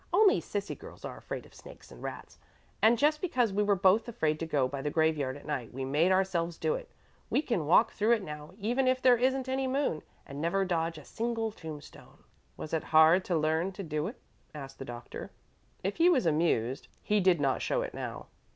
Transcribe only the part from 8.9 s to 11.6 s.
there isn't any moon, and never dodge a single